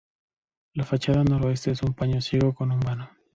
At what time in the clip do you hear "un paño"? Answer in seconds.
1.83-2.21